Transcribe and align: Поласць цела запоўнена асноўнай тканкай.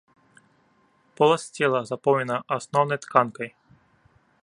Поласць 1.19 1.45
цела 1.59 1.79
запоўнена 1.91 2.37
асноўнай 2.59 2.99
тканкай. 3.05 3.49